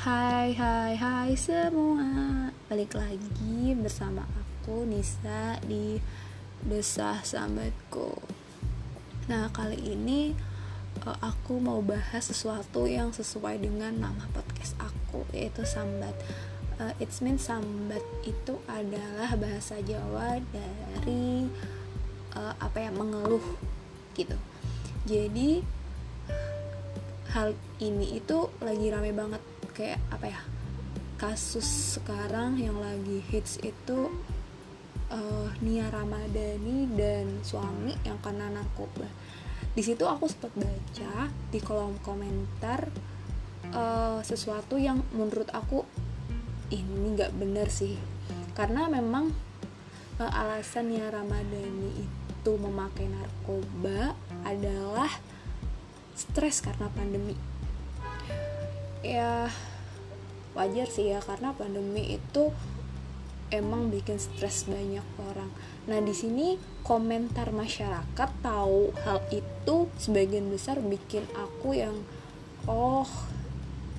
Hai 0.00 0.56
hai 0.56 0.96
hai 0.96 1.36
semua. 1.36 2.48
Balik 2.72 2.96
lagi 2.96 3.76
bersama 3.76 4.24
aku 4.32 4.88
Nisa 4.88 5.60
di 5.60 6.00
Desah 6.64 7.20
Sambatku 7.20 8.16
Nah 9.28 9.52
kali 9.52 9.76
ini 9.76 10.32
eh, 11.04 11.18
aku 11.20 11.60
mau 11.60 11.84
bahas 11.84 12.32
sesuatu 12.32 12.88
yang 12.88 13.12
sesuai 13.12 13.60
dengan 13.60 13.92
nama 13.92 14.24
podcast 14.32 14.72
aku 14.80 15.28
Yaitu 15.36 15.68
Sambat. 15.68 16.16
Uh, 16.80 16.96
It's 16.96 17.20
mean 17.20 17.36
Sambat 17.36 18.00
itu 18.24 18.56
adalah 18.72 19.36
bahasa 19.36 19.84
Jawa 19.84 20.40
dari 20.48 21.44
uh, 22.40 22.56
Apa 22.56 22.88
ya, 22.88 22.90
mengeluh 22.96 23.44
gitu. 24.16 24.40
Jadi 25.04 25.60
hal 27.36 27.52
ini 27.84 28.16
itu 28.16 28.48
lagi 28.64 28.88
rame 28.88 29.12
banget 29.12 29.49
kayak 29.80 29.96
apa 30.12 30.26
ya 30.28 30.40
kasus 31.16 31.96
sekarang 31.96 32.60
yang 32.60 32.76
lagi 32.76 33.24
hits 33.32 33.56
itu 33.64 34.12
uh, 35.08 35.48
Nia 35.64 35.88
Ramadhani 35.88 36.84
dan 36.92 37.40
suami 37.40 37.96
yang 38.04 38.20
kena 38.20 38.52
narkoba. 38.52 39.08
Di 39.72 39.80
situ 39.80 40.04
aku 40.04 40.28
sempat 40.28 40.52
baca 40.52 41.32
di 41.48 41.58
kolom 41.64 41.96
komentar 42.04 42.92
uh, 43.72 44.20
sesuatu 44.20 44.76
yang 44.76 45.00
menurut 45.16 45.48
aku 45.48 45.88
ini 46.68 47.16
nggak 47.16 47.32
bener 47.40 47.72
sih. 47.72 47.96
Karena 48.52 48.84
memang 48.92 49.32
uh, 50.20 50.40
alasan 50.44 50.92
Nia 50.92 51.08
Ramadhani 51.08 52.04
itu 52.04 52.52
memakai 52.60 53.08
narkoba 53.08 54.12
adalah 54.44 55.08
stres 56.12 56.60
karena 56.60 56.92
pandemi 56.92 57.32
ya 59.00 59.48
wajar 60.52 60.88
sih 60.90 61.12
ya 61.14 61.22
karena 61.24 61.54
pandemi 61.56 62.18
itu 62.20 62.52
emang 63.50 63.90
bikin 63.90 64.18
stres 64.18 64.66
banyak 64.70 65.04
orang. 65.18 65.50
Nah 65.90 65.98
di 66.02 66.14
sini 66.14 66.54
komentar 66.86 67.50
masyarakat 67.50 68.30
tahu 68.42 68.94
hal 69.02 69.20
itu 69.34 69.90
sebagian 69.98 70.48
besar 70.50 70.78
bikin 70.78 71.26
aku 71.34 71.74
yang 71.78 71.96
oh 72.68 73.08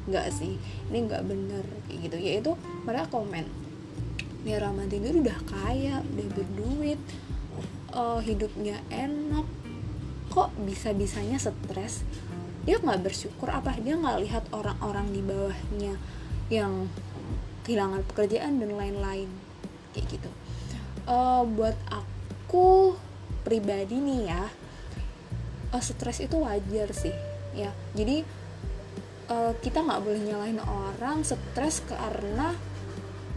nggak 0.10 0.34
sih 0.34 0.58
ini 0.90 0.98
nggak 1.06 1.24
bener 1.30 1.66
kayak 1.86 2.00
gitu 2.10 2.18
yaitu 2.18 2.52
mereka 2.88 3.06
komen 3.14 3.46
ya 4.42 4.58
Ramadhan 4.58 5.06
itu 5.06 5.22
udah 5.22 5.40
kaya 5.46 6.02
udah 6.02 6.28
berduit 6.34 7.00
uh, 7.94 8.18
hidupnya 8.18 8.82
enak 8.90 9.46
kok 10.34 10.50
bisa 10.66 10.96
bisanya 10.98 11.38
stres 11.38 12.02
dia 12.62 12.78
nggak 12.78 13.02
bersyukur 13.02 13.50
apa? 13.50 13.74
Dia 13.82 13.98
nggak 13.98 14.18
lihat 14.22 14.44
orang-orang 14.54 15.10
di 15.10 15.22
bawahnya 15.26 15.94
yang 16.54 16.86
kehilangan 17.66 18.06
pekerjaan 18.06 18.62
dan 18.62 18.78
lain-lain. 18.78 19.30
Kayak 19.94 20.06
gitu. 20.20 20.30
Uh, 21.10 21.42
buat 21.50 21.74
aku 21.90 22.94
pribadi 23.42 23.98
nih 23.98 24.30
ya 24.30 24.44
uh, 25.74 25.82
stres 25.82 26.22
itu 26.22 26.38
wajar 26.38 26.94
sih 26.94 27.14
ya. 27.58 27.74
Jadi 27.98 28.22
uh, 29.34 29.54
kita 29.58 29.82
nggak 29.82 30.02
boleh 30.06 30.22
nyalahin 30.22 30.62
orang 30.62 31.26
stres 31.26 31.82
karena 31.90 32.54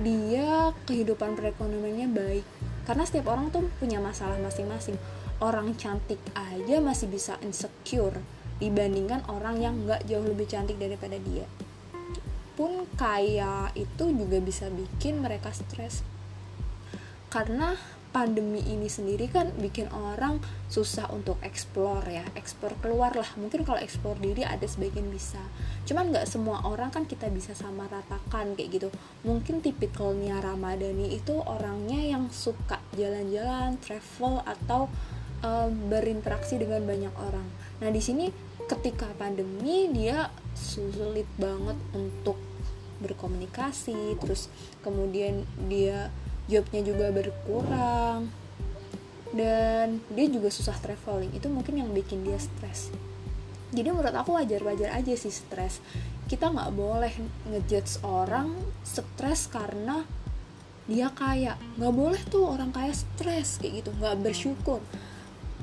dia 0.02 0.74
kehidupan 0.84 1.38
perekonomiannya 1.38 2.08
baik. 2.12 2.46
Karena 2.84 3.08
setiap 3.08 3.32
orang 3.32 3.48
tuh 3.48 3.64
punya 3.80 3.96
masalah 4.02 4.36
masing-masing. 4.36 5.00
Orang 5.40 5.72
cantik 5.80 6.20
aja 6.36 6.76
masih 6.84 7.08
bisa 7.08 7.40
insecure 7.40 8.20
dibandingkan 8.62 9.26
orang 9.30 9.58
yang 9.58 9.74
nggak 9.86 10.06
jauh 10.06 10.24
lebih 10.24 10.46
cantik 10.46 10.78
daripada 10.78 11.18
dia. 11.18 11.46
Pun 12.54 12.86
kaya 12.94 13.74
itu 13.74 14.14
juga 14.14 14.38
bisa 14.38 14.70
bikin 14.70 15.18
mereka 15.18 15.50
stres. 15.50 16.06
Karena 17.26 17.74
pandemi 18.14 18.62
ini 18.62 18.86
sendiri 18.86 19.26
kan 19.26 19.50
bikin 19.58 19.90
orang 19.90 20.38
susah 20.70 21.10
untuk 21.10 21.34
explore 21.42 22.06
ya 22.06 22.22
explore 22.38 22.78
keluar 22.78 23.10
lah. 23.10 23.26
Mungkin 23.34 23.66
kalau 23.66 23.82
explore 23.82 24.22
diri 24.22 24.46
ada 24.46 24.62
sebagian 24.62 25.10
bisa. 25.10 25.42
Cuman 25.82 26.14
nggak 26.14 26.30
semua 26.30 26.62
orang 26.62 26.94
kan 26.94 27.10
kita 27.10 27.26
bisa 27.34 27.58
sama 27.58 27.90
ratakan 27.90 28.54
kayak 28.54 28.70
gitu. 28.70 28.88
Mungkin 29.26 29.66
tipikalnya 29.66 30.38
Ramadhani 30.38 31.10
itu 31.10 31.34
orangnya 31.42 31.98
yang 31.98 32.30
suka 32.30 32.78
jalan-jalan 32.94 33.82
travel 33.82 34.46
atau 34.46 34.86
um, 35.42 35.90
berinteraksi 35.90 36.54
dengan 36.54 36.86
banyak 36.86 37.14
orang 37.18 37.50
nah 37.82 37.90
di 37.90 37.98
sini 37.98 38.30
ketika 38.70 39.10
pandemi 39.18 39.90
dia 39.92 40.30
sulit 40.54 41.26
banget 41.36 41.76
untuk 41.92 42.38
berkomunikasi 43.02 44.16
terus 44.22 44.48
kemudian 44.80 45.44
dia 45.68 46.08
jobnya 46.48 46.80
juga 46.84 47.06
berkurang 47.10 48.30
dan 49.34 49.98
dia 50.14 50.26
juga 50.30 50.48
susah 50.48 50.78
traveling. 50.78 51.34
Itu 51.34 51.50
mungkin 51.50 51.82
yang 51.82 51.90
bikin 51.90 52.22
dia 52.22 52.38
stres. 52.38 52.94
Jadi 53.74 53.90
menurut 53.90 54.14
aku 54.14 54.38
wajar-wajar 54.38 54.94
aja 54.94 55.14
sih 55.18 55.34
stres. 55.34 55.82
Kita 56.30 56.54
nggak 56.54 56.70
boleh 56.72 57.14
ngejudge 57.50 58.06
orang 58.06 58.54
stres 58.86 59.50
karena 59.50 60.06
dia 60.86 61.10
kaya. 61.10 61.58
Nggak 61.74 61.94
boleh 61.98 62.22
tuh 62.30 62.46
orang 62.46 62.70
kaya 62.70 62.94
stres 62.94 63.58
kayak 63.58 63.82
gitu. 63.82 63.90
Nggak 63.98 64.22
bersyukur 64.22 64.80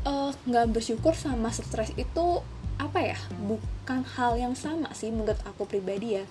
nggak 0.02 0.66
uh, 0.66 0.72
bersyukur 0.74 1.14
sama 1.14 1.54
stres 1.54 1.94
itu 1.94 2.42
apa 2.82 3.00
ya? 3.14 3.18
Bukan 3.46 4.02
hal 4.18 4.38
yang 4.42 4.58
sama 4.58 4.90
sih 4.98 5.14
menurut 5.14 5.38
aku 5.46 5.70
pribadi 5.70 6.18
ya. 6.18 6.26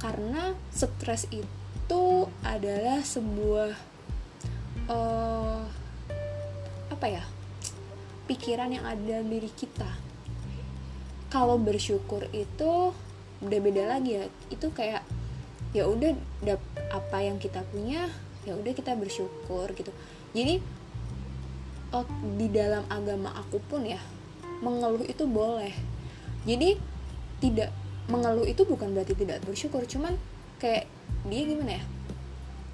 Karena 0.00 0.56
stres 0.72 1.28
itu 1.28 2.04
adalah 2.40 3.04
sebuah 3.04 3.76
uh, 4.88 5.60
apa 6.88 7.06
ya? 7.08 7.24
Pikiran 8.24 8.72
yang 8.72 8.84
ada 8.88 9.00
dalam 9.00 9.28
diri 9.28 9.52
kita. 9.52 9.90
Kalau 11.28 11.60
bersyukur 11.60 12.24
itu 12.32 12.96
udah 13.44 13.58
beda 13.60 13.84
lagi 13.92 14.16
ya. 14.16 14.24
Itu 14.48 14.72
kayak 14.72 15.04
ya 15.76 15.84
udah 15.86 16.16
apa 16.90 17.18
yang 17.22 17.36
kita 17.36 17.62
punya 17.68 18.10
ya 18.48 18.56
udah 18.56 18.72
kita 18.72 18.96
bersyukur 18.96 19.68
gitu. 19.76 19.92
Jadi 20.32 20.79
oh, 21.94 22.06
di 22.38 22.46
dalam 22.50 22.86
agama 22.90 23.34
aku 23.34 23.58
pun 23.66 23.86
ya 23.86 23.98
mengeluh 24.60 25.04
itu 25.04 25.24
boleh. 25.24 25.72
Jadi 26.44 26.76
tidak 27.40 27.72
mengeluh 28.08 28.44
itu 28.44 28.66
bukan 28.66 28.92
berarti 28.92 29.16
tidak 29.16 29.40
bersyukur 29.44 29.84
cuman 29.86 30.16
kayak 30.60 30.88
dia 31.28 31.42
gimana 31.44 31.72
ya? 31.80 31.84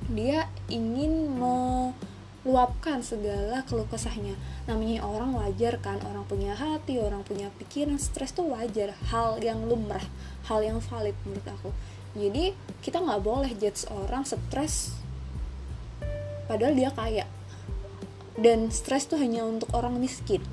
Dia 0.06 0.38
ingin 0.71 1.34
meluapkan 1.34 3.03
segala 3.03 3.62
keluh 3.66 3.87
kesahnya. 3.87 4.34
Namanya 4.66 5.06
orang 5.06 5.34
wajar 5.34 5.78
kan 5.83 5.98
orang 6.03 6.27
punya 6.27 6.54
hati 6.54 6.98
orang 6.98 7.22
punya 7.22 7.50
pikiran 7.59 7.98
stres 7.98 8.34
tuh 8.34 8.50
wajar 8.50 8.94
hal 9.10 9.38
yang 9.38 9.66
lumrah 9.66 10.03
hal 10.47 10.62
yang 10.62 10.78
valid 10.83 11.15
menurut 11.27 11.47
aku. 11.47 11.71
Jadi 12.16 12.54
kita 12.83 13.03
nggak 13.03 13.22
boleh 13.22 13.53
judge 13.54 13.87
orang 13.91 14.27
stres 14.27 14.94
padahal 16.47 16.78
dia 16.78 16.94
kaya 16.94 17.27
dan 18.36 18.69
stres 18.69 19.08
tuh 19.08 19.20
hanya 19.20 19.44
untuk 19.44 19.69
orang 19.72 19.97
miskin. 19.97 20.44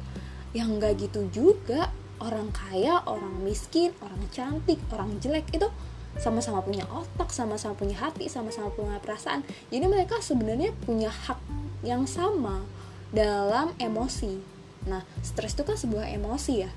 Yang 0.55 0.69
nggak 0.79 0.94
gitu 1.09 1.21
juga 1.33 1.89
orang 2.23 2.53
kaya 2.55 3.03
orang 3.03 3.44
miskin 3.44 3.91
orang 3.99 4.23
cantik 4.31 4.79
orang 4.95 5.19
jelek 5.19 5.44
itu 5.51 5.67
sama-sama 6.16 6.61
punya 6.61 6.85
otak 6.94 7.33
sama-sama 7.33 7.73
punya 7.73 7.97
hati 7.99 8.29
sama-sama 8.29 8.69
punya 8.71 9.01
perasaan. 9.01 9.44
Jadi 9.73 9.85
mereka 9.89 10.21
sebenarnya 10.21 10.71
punya 10.85 11.09
hak 11.09 11.41
yang 11.83 12.05
sama 12.07 12.63
dalam 13.09 13.73
emosi. 13.81 14.39
Nah 14.88 15.03
stres 15.25 15.57
itu 15.57 15.65
kan 15.65 15.75
sebuah 15.75 16.07
emosi 16.13 16.53
ya. 16.63 16.71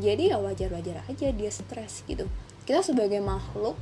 Jadi 0.00 0.32
ya 0.32 0.40
wajar-wajar 0.40 1.06
aja 1.06 1.26
dia 1.30 1.50
stres 1.52 2.02
gitu. 2.04 2.26
Kita 2.66 2.82
sebagai 2.82 3.22
makhluk 3.22 3.78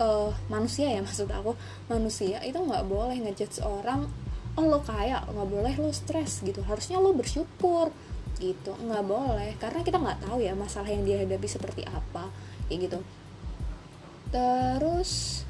uh, 0.00 0.32
manusia 0.50 0.90
ya 0.90 1.00
maksud 1.06 1.28
aku 1.30 1.54
manusia 1.86 2.40
itu 2.42 2.58
nggak 2.58 2.84
boleh 2.88 3.18
ngejudge 3.22 3.62
orang 3.62 4.08
oh 4.54 4.64
lo 4.66 4.80
kaya 4.82 5.22
nggak 5.26 5.48
boleh 5.50 5.74
lo 5.78 5.90
stres 5.90 6.42
gitu. 6.46 6.62
Harusnya 6.62 7.02
lo 7.02 7.14
bersyukur 7.14 7.90
gitu. 8.38 8.72
Nggak 8.78 9.04
boleh 9.06 9.50
karena 9.58 9.80
kita 9.82 9.98
nggak 9.98 10.26
tahu 10.26 10.38
ya 10.42 10.54
masalah 10.54 10.90
yang 10.90 11.02
dia 11.02 11.22
hadapi 11.22 11.46
seperti 11.46 11.82
apa 11.86 12.30
kayak 12.70 12.90
gitu. 12.90 12.98
Terus 14.30 15.42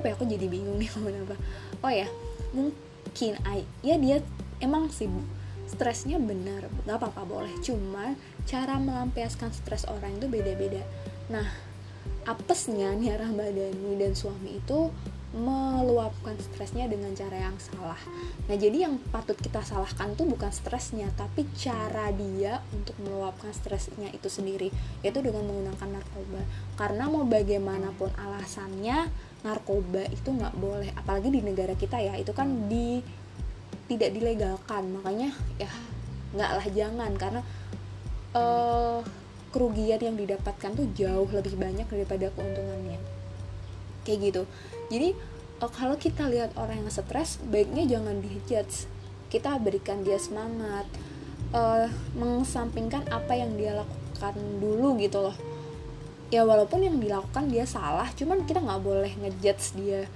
apa 0.00 0.06
ya 0.08 0.14
aku 0.16 0.24
jadi 0.24 0.46
bingung 0.48 0.80
nih 0.80 0.88
ngomong 0.96 1.24
apa. 1.28 1.36
Oh 1.84 1.92
ya 1.92 2.08
mungkin 2.56 3.38
ya 3.84 3.96
dia 3.96 4.18
emang 4.60 4.90
sih 4.90 5.08
stresnya 5.70 6.18
benar 6.18 6.66
nggak 6.88 6.96
apa-apa 6.96 7.22
boleh. 7.28 7.52
Cuman 7.60 8.16
cara 8.48 8.80
melampiaskan 8.80 9.52
stres 9.52 9.84
orang 9.86 10.16
itu 10.16 10.26
beda-beda. 10.26 10.82
Nah 11.28 11.70
apesnya 12.28 12.92
nih 12.96 13.16
Ramadhani 13.16 13.96
dan 13.96 14.12
suami 14.12 14.60
itu 14.60 14.92
meluapkan 15.30 16.34
stresnya 16.42 16.90
dengan 16.90 17.14
cara 17.14 17.38
yang 17.38 17.54
salah. 17.62 17.98
Nah, 18.50 18.56
jadi 18.58 18.90
yang 18.90 18.98
patut 19.14 19.38
kita 19.38 19.62
salahkan 19.62 20.18
tuh 20.18 20.26
bukan 20.26 20.50
stresnya, 20.50 21.06
tapi 21.14 21.46
cara 21.54 22.10
dia 22.10 22.58
untuk 22.74 22.98
meluapkan 22.98 23.54
stresnya 23.54 24.10
itu 24.10 24.26
sendiri, 24.26 24.74
yaitu 25.06 25.22
dengan 25.22 25.46
menggunakan 25.46 26.02
narkoba. 26.02 26.42
Karena 26.74 27.06
mau 27.06 27.22
bagaimanapun 27.22 28.10
alasannya, 28.18 29.06
narkoba 29.46 30.02
itu 30.10 30.34
nggak 30.34 30.54
boleh, 30.58 30.90
apalagi 30.98 31.30
di 31.30 31.46
negara 31.46 31.78
kita 31.78 32.02
ya, 32.02 32.18
itu 32.18 32.34
kan 32.34 32.66
di 32.66 32.98
tidak 33.86 34.10
dilegalkan, 34.10 34.98
makanya 34.98 35.30
ya 35.62 35.70
nggak 36.30 36.50
lah 36.58 36.66
jangan 36.70 37.10
karena 37.18 37.42
uh, 38.38 39.02
kerugian 39.50 39.98
yang 39.98 40.14
didapatkan 40.14 40.70
tuh 40.78 40.86
jauh 40.94 41.26
lebih 41.26 41.58
banyak 41.58 41.86
daripada 41.90 42.30
keuntungannya 42.34 43.19
kayak 44.04 44.18
gitu. 44.32 44.42
Jadi 44.90 45.14
uh, 45.60 45.70
kalau 45.70 45.96
kita 45.96 46.26
lihat 46.26 46.56
orang 46.56 46.82
yang 46.82 46.90
stres 46.90 47.38
baiknya 47.48 47.86
jangan 47.86 48.18
dijudge. 48.20 48.88
Kita 49.30 49.62
berikan 49.62 50.02
dia 50.02 50.18
semangat 50.18 50.90
uh, 51.54 51.86
mengesampingkan 52.18 53.06
apa 53.14 53.38
yang 53.38 53.54
dia 53.54 53.78
lakukan 53.78 54.34
dulu 54.58 54.98
gitu 54.98 55.22
loh. 55.22 55.36
Ya 56.30 56.46
walaupun 56.46 56.82
yang 56.82 56.98
dilakukan 56.98 57.50
dia 57.50 57.66
salah 57.66 58.06
cuman 58.14 58.46
kita 58.46 58.62
nggak 58.62 58.82
boleh 58.82 59.10
ngejudge 59.18 59.78
dia 59.78 60.06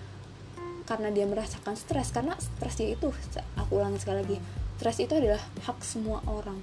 karena 0.85 1.15
dia 1.15 1.27
merasakan 1.31 1.79
stres. 1.79 2.11
Karena 2.11 2.35
stres 2.39 2.75
dia 2.75 2.95
itu 2.99 3.15
aku 3.55 3.79
ulangi 3.79 4.03
sekali 4.03 4.19
lagi 4.27 4.39
stres 4.75 4.99
itu 4.99 5.15
adalah 5.15 5.43
hak 5.71 5.79
semua 5.87 6.19
orang. 6.27 6.59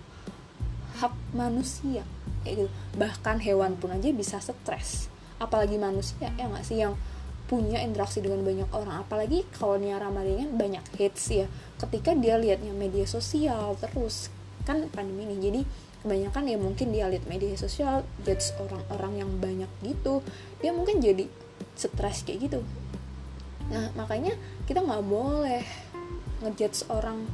Hak 0.99 1.15
manusia 1.31 2.03
kayak 2.43 2.67
gitu. 2.67 2.69
Bahkan 2.99 3.39
hewan 3.39 3.79
pun 3.79 3.95
aja 3.95 4.11
bisa 4.11 4.43
stres 4.43 5.07
apalagi 5.41 5.81
manusia 5.81 6.29
ya 6.37 6.45
nggak 6.45 6.61
sih 6.61 6.77
yang 6.85 6.93
punya 7.49 7.83
interaksi 7.83 8.23
dengan 8.23 8.47
banyak 8.47 8.69
orang. 8.71 9.03
Apalagi 9.03 9.43
kalau 9.51 9.75
Nia 9.75 9.99
Ramadhan 9.99 10.55
banyak 10.55 10.85
hits 10.95 11.27
ya. 11.35 11.51
Ketika 11.75 12.15
dia 12.15 12.39
liatnya 12.39 12.71
media 12.71 13.03
sosial 13.03 13.75
terus 13.75 14.31
kan 14.63 14.87
pandemi 14.93 15.25
ini 15.27 15.35
jadi 15.41 15.61
kebanyakan 16.05 16.43
ya 16.47 16.57
mungkin 16.57 16.87
dia 16.93 17.05
lihat 17.11 17.25
media 17.27 17.53
sosial 17.59 18.05
judge 18.23 18.53
orang-orang 18.57 19.21
yang 19.21 19.31
banyak 19.37 19.69
gitu 19.85 20.25
dia 20.61 20.73
mungkin 20.73 20.97
jadi 21.01 21.25
stres 21.75 22.23
kayak 22.23 22.47
gitu. 22.47 22.59
Nah 23.69 23.91
makanya 23.99 24.37
kita 24.65 24.81
nggak 24.81 25.03
boleh 25.05 25.65
ngejudge 26.41 26.87
orang 26.87 27.25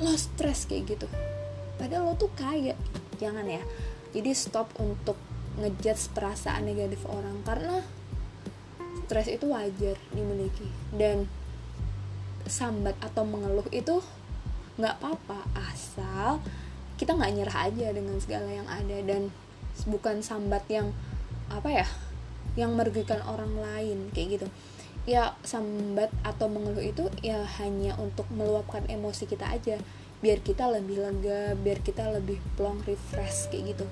lo 0.00 0.16
stres 0.16 0.66
kayak 0.66 0.98
gitu. 0.98 1.06
Padahal 1.78 2.10
lo 2.10 2.14
tuh 2.16 2.32
kaya. 2.34 2.74
Jangan 3.22 3.46
ya. 3.46 3.62
Jadi 4.10 4.34
stop 4.34 4.72
untuk 4.82 5.16
ngejudge 5.60 6.16
perasaan 6.16 6.64
negatif 6.64 7.04
orang 7.06 7.44
karena 7.44 7.84
stres 9.10 9.26
itu 9.26 9.50
wajar 9.50 9.98
dimiliki. 10.14 10.70
Dan 10.94 11.26
sambat 12.46 12.94
atau 13.02 13.26
mengeluh 13.26 13.66
itu 13.74 13.98
nggak 14.78 15.02
apa-apa 15.02 15.44
asal 15.70 16.40
kita 16.96 17.18
nggak 17.18 17.34
nyerah 17.36 17.58
aja 17.68 17.90
dengan 17.92 18.16
segala 18.22 18.48
yang 18.48 18.70
ada 18.70 18.98
dan 19.04 19.28
bukan 19.84 20.22
sambat 20.22 20.64
yang 20.70 20.94
apa 21.50 21.84
ya 21.84 21.86
yang 22.54 22.78
merugikan 22.78 23.18
orang 23.26 23.50
lain 23.58 24.14
kayak 24.14 24.40
gitu. 24.40 24.46
Ya 25.10 25.34
sambat 25.42 26.14
atau 26.22 26.46
mengeluh 26.46 26.86
itu 26.86 27.10
ya 27.18 27.42
hanya 27.58 27.98
untuk 27.98 28.30
meluapkan 28.30 28.86
emosi 28.86 29.26
kita 29.26 29.50
aja. 29.50 29.82
Biar 30.22 30.38
kita 30.38 30.70
lebih 30.70 31.02
lega 31.02 31.58
biar 31.58 31.82
kita 31.82 32.14
lebih 32.14 32.38
plong 32.54 32.86
refresh 32.86 33.50
kayak 33.50 33.74
gitu 33.74 33.86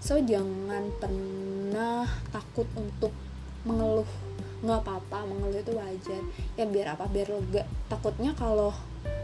so 0.00 0.20
jangan 0.20 0.92
pernah 1.00 2.08
takut 2.30 2.68
untuk 2.76 3.12
mengeluh. 3.66 4.08
Nggak 4.62 4.80
apa-apa 4.86 5.28
mengeluh 5.28 5.60
itu 5.60 5.72
wajar. 5.74 6.22
Ya 6.56 6.64
biar 6.64 6.96
apa? 6.96 7.04
Biar 7.10 7.28
lega. 7.28 7.68
Takutnya 7.90 8.32
kalau 8.38 8.72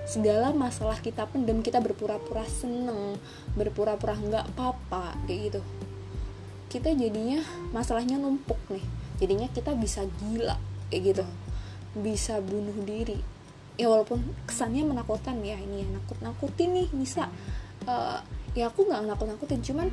segala 0.02 0.50
masalah 0.50 0.98
kita 0.98 1.30
pendem 1.30 1.62
kita 1.62 1.78
berpura-pura 1.78 2.42
seneng 2.42 3.16
berpura-pura 3.54 4.18
nggak 4.18 4.44
apa-apa 4.52 5.14
kayak 5.24 5.40
gitu. 5.48 5.60
Kita 6.68 6.90
jadinya 6.92 7.40
masalahnya 7.70 8.18
numpuk 8.18 8.58
nih. 8.68 8.84
Jadinya 9.22 9.48
kita 9.48 9.72
bisa 9.78 10.04
gila 10.20 10.58
kayak 10.90 11.02
gitu. 11.14 11.24
Bisa 11.96 12.42
bunuh 12.42 12.76
diri. 12.82 13.16
Ya 13.80 13.88
walaupun 13.88 14.20
kesannya 14.44 14.84
menakutkan 14.84 15.40
ya 15.40 15.56
ini 15.56 15.86
ya 15.86 15.88
nakut 15.96 16.18
nakutin 16.20 16.76
nih 16.76 16.88
bisa. 16.92 17.30
Uh, 17.88 18.20
ya 18.52 18.68
aku 18.68 18.84
nggak 18.84 19.08
nakut 19.08 19.26
nakutin 19.26 19.64
cuman 19.64 19.88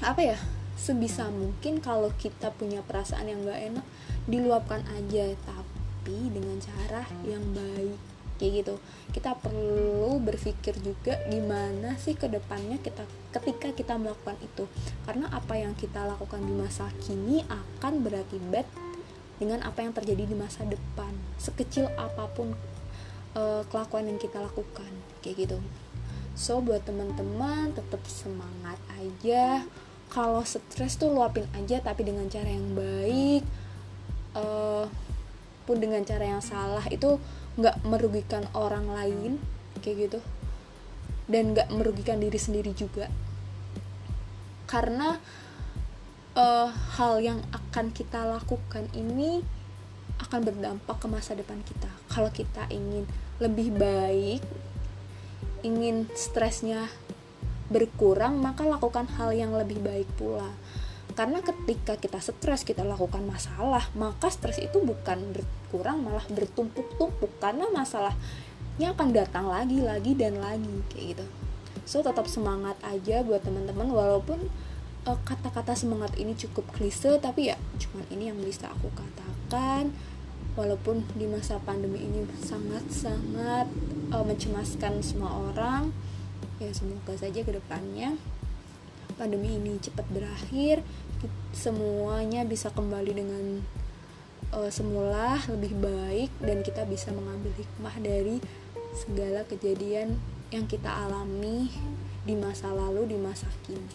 apa 0.00 0.20
ya 0.34 0.38
sebisa 0.80 1.28
mungkin 1.28 1.84
kalau 1.84 2.08
kita 2.16 2.48
punya 2.56 2.80
perasaan 2.80 3.28
yang 3.28 3.44
gak 3.44 3.60
enak 3.60 3.86
diluapkan 4.24 4.80
aja. 4.96 5.36
Tapi 5.44 6.16
dengan 6.32 6.56
cara 6.56 7.04
yang 7.28 7.44
baik 7.52 8.00
kayak 8.40 8.64
gitu. 8.64 8.74
Kita 9.12 9.36
perlu 9.36 10.16
berpikir 10.24 10.80
juga 10.80 11.20
gimana 11.28 12.00
sih 12.00 12.16
ke 12.16 12.24
depannya 12.32 12.80
kita 12.80 13.04
ketika 13.36 13.68
kita 13.76 13.94
melakukan 14.00 14.40
itu. 14.40 14.64
Karena 15.04 15.28
apa 15.28 15.60
yang 15.60 15.76
kita 15.76 16.08
lakukan 16.08 16.40
di 16.40 16.54
masa 16.56 16.88
kini 17.04 17.44
akan 17.44 18.00
berakibat 18.00 18.64
dengan 19.36 19.60
apa 19.64 19.84
yang 19.84 19.92
terjadi 19.92 20.24
di 20.24 20.36
masa 20.36 20.64
depan. 20.64 21.12
Sekecil 21.36 21.92
apa 22.00 22.24
pun 22.32 22.56
uh, 23.36 23.62
kelakuan 23.68 24.08
yang 24.08 24.16
kita 24.16 24.40
lakukan 24.40 24.88
kayak 25.20 25.44
gitu. 25.44 25.60
So 26.32 26.64
buat 26.64 26.88
teman-teman 26.88 27.76
tetap 27.76 28.00
semangat 28.08 28.80
aja 28.96 29.68
kalau 30.10 30.42
stres 30.42 30.98
tuh 30.98 31.14
luapin 31.14 31.46
aja 31.54 31.78
tapi 31.78 32.02
dengan 32.02 32.26
cara 32.26 32.50
yang 32.50 32.74
baik 32.74 33.42
uh, 34.34 34.84
pun 35.64 35.76
dengan 35.78 36.02
cara 36.02 36.26
yang 36.26 36.42
salah 36.42 36.82
itu 36.90 37.22
nggak 37.54 37.86
merugikan 37.86 38.42
orang 38.58 38.90
lain 38.90 39.38
kayak 39.78 40.10
gitu. 40.10 40.20
Dan 41.30 41.54
nggak 41.54 41.70
merugikan 41.70 42.18
diri 42.18 42.36
sendiri 42.36 42.74
juga. 42.74 43.06
Karena 44.66 45.14
uh, 46.34 46.68
hal 46.98 47.22
yang 47.22 47.38
akan 47.54 47.94
kita 47.94 48.26
lakukan 48.26 48.90
ini 48.98 49.46
akan 50.20 50.40
berdampak 50.42 50.98
ke 50.98 51.06
masa 51.06 51.38
depan 51.38 51.62
kita. 51.62 51.90
Kalau 52.10 52.34
kita 52.34 52.66
ingin 52.68 53.06
lebih 53.38 53.72
baik 53.72 54.42
ingin 55.60 56.08
stresnya 56.16 56.88
berkurang 57.70 58.42
maka 58.42 58.66
lakukan 58.66 59.06
hal 59.16 59.30
yang 59.30 59.54
lebih 59.54 59.78
baik 59.80 60.10
pula. 60.18 60.50
Karena 61.14 61.42
ketika 61.42 61.98
kita 61.98 62.18
stres 62.18 62.66
kita 62.66 62.82
lakukan 62.82 63.22
masalah 63.24 63.86
maka 63.94 64.28
stres 64.30 64.58
itu 64.58 64.82
bukan 64.82 65.32
berkurang 65.32 66.02
malah 66.02 66.26
bertumpuk-tumpuk. 66.26 67.30
Karena 67.38 67.70
masalahnya 67.70 68.92
akan 68.92 69.08
datang 69.14 69.46
lagi 69.46 69.78
lagi 69.80 70.12
dan 70.18 70.42
lagi 70.42 70.82
kayak 70.90 71.16
gitu. 71.16 71.26
So 71.86 72.02
tetap 72.02 72.26
semangat 72.26 72.76
aja 72.82 73.22
buat 73.22 73.46
teman-teman 73.46 73.90
walaupun 73.90 74.50
eh, 75.06 75.18
kata-kata 75.22 75.78
semangat 75.78 76.18
ini 76.18 76.34
cukup 76.34 76.66
klise 76.74 77.18
tapi 77.22 77.54
ya 77.54 77.56
cuman 77.78 78.04
ini 78.10 78.34
yang 78.34 78.38
bisa 78.42 78.66
aku 78.66 78.90
katakan. 78.92 79.94
Walaupun 80.58 81.06
di 81.14 81.30
masa 81.30 81.62
pandemi 81.62 82.02
ini 82.02 82.26
sangat-sangat 82.42 83.70
uh, 84.10 84.24
mencemaskan 84.26 84.98
semua 84.98 85.30
orang 85.30 85.94
ya 86.60 86.70
semoga 86.76 87.16
saja 87.16 87.40
ke 87.40 87.56
depannya 87.56 88.20
pandemi 89.16 89.56
ini 89.56 89.80
cepat 89.80 90.04
berakhir 90.12 90.84
semuanya 91.56 92.44
bisa 92.44 92.68
kembali 92.72 93.12
dengan 93.12 93.44
uh, 94.54 94.70
semula 94.70 95.38
lebih 95.50 95.76
baik 95.76 96.30
dan 96.40 96.62
kita 96.64 96.86
bisa 96.86 97.10
mengambil 97.12 97.52
hikmah 97.58 97.96
dari 98.00 98.38
segala 98.94 99.46
kejadian 99.46 100.18
yang 100.50 100.66
kita 100.66 100.90
alami 100.90 101.70
di 102.26 102.34
masa 102.34 102.74
lalu 102.74 103.14
di 103.14 103.16
masa 103.18 103.46
kini. 103.64 103.94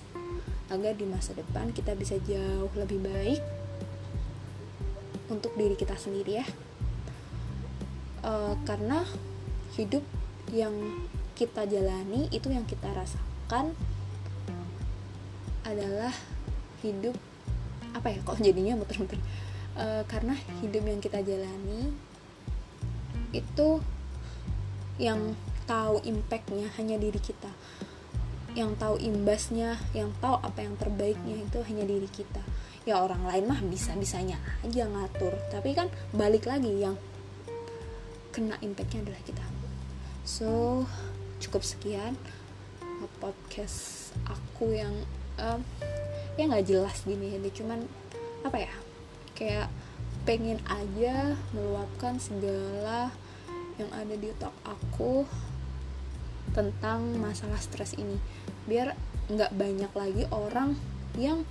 Agar 0.72 0.98
di 0.98 1.06
masa 1.06 1.36
depan 1.38 1.70
kita 1.76 1.94
bisa 1.94 2.18
jauh 2.26 2.72
lebih 2.74 3.04
baik 3.04 3.42
untuk 5.30 5.54
diri 5.60 5.76
kita 5.78 5.94
sendiri 6.00 6.42
ya. 6.42 6.48
Uh, 8.26 8.58
karena 8.66 9.06
hidup 9.78 10.02
yang 10.50 10.74
kita 11.36 11.68
jalani 11.68 12.32
itu 12.32 12.48
yang 12.48 12.64
kita 12.64 12.88
rasakan 12.96 13.76
adalah 15.68 16.16
hidup 16.80 17.14
apa 17.92 18.12
ya 18.12 18.20
kok 18.24 18.40
jadinya 18.40 18.80
muter-muter? 18.80 19.20
E, 19.76 20.08
karena 20.08 20.36
hidup 20.64 20.84
yang 20.88 21.00
kita 21.04 21.20
jalani 21.24 21.92
itu 23.36 23.84
yang 24.96 25.36
tahu 25.68 26.00
impactnya 26.08 26.72
hanya 26.80 26.96
diri 26.96 27.20
kita. 27.20 27.52
Yang 28.56 28.80
tahu 28.80 28.96
imbasnya 29.04 29.76
yang 29.92 30.16
tahu 30.24 30.40
apa 30.40 30.64
yang 30.64 30.80
terbaiknya 30.80 31.44
itu 31.44 31.60
hanya 31.68 31.84
diri 31.84 32.08
kita. 32.08 32.44
Ya 32.88 33.02
orang 33.02 33.26
lain 33.28 33.50
mah 33.50 33.60
bisa 33.66 33.98
bisanya 33.98 34.38
aja 34.62 34.86
ngatur 34.86 35.34
tapi 35.50 35.74
kan 35.74 35.90
balik 36.14 36.46
lagi 36.48 36.72
yang 36.72 36.96
kena 38.32 38.56
impactnya 38.64 39.04
adalah 39.04 39.24
kita. 39.26 39.46
So 40.24 40.84
cukup 41.40 41.62
sekian 41.62 42.16
podcast 43.20 44.12
aku 44.26 44.74
yang 44.74 44.94
um, 45.38 45.62
ya 46.36 46.50
nggak 46.50 46.66
jelas 46.68 47.06
gini 47.06 47.38
ini 47.38 47.50
cuman 47.54 47.86
apa 48.42 48.58
ya 48.66 48.74
kayak 49.38 49.68
pengen 50.26 50.58
aja 50.66 51.38
meluapkan 51.54 52.18
segala 52.18 53.14
yang 53.78 53.92
ada 53.94 54.16
di 54.16 54.32
otak 54.32 54.56
aku 54.66 55.28
tentang 56.56 57.20
masalah 57.20 57.60
stres 57.60 57.94
ini 58.00 58.16
biar 58.66 58.96
nggak 59.28 59.52
banyak 59.54 59.92
lagi 59.92 60.24
orang 60.32 60.78
yang 61.20 61.44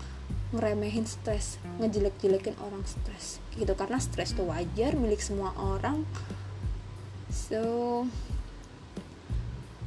ngeremehin 0.54 1.04
stres 1.04 1.58
ngejelek-jelekin 1.82 2.54
orang 2.62 2.86
stres 2.86 3.42
gitu. 3.58 3.74
Karena 3.74 3.98
stres 3.98 4.32
itu 4.32 4.46
wajar 4.46 4.94
milik 4.94 5.18
semua 5.18 5.50
orang. 5.58 6.06
So 7.28 8.06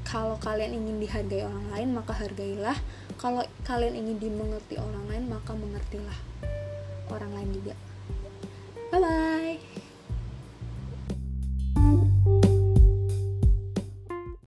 kalau 0.08 0.40
kalian 0.40 0.72
ingin 0.72 1.04
dihargai 1.04 1.44
orang 1.44 1.68
lain 1.76 1.90
maka 1.92 2.16
hargailah. 2.16 2.80
Kalau 3.20 3.44
kalian 3.68 4.00
ingin 4.00 4.18
dimengerti 4.24 4.80
orang 4.80 5.04
lain 5.12 5.24
maka 5.28 5.52
mengertilah 5.52 6.18
orang 7.12 7.32
lain 7.36 7.50
juga. 7.52 7.76
Bye 8.88 9.04
bye 9.04 9.47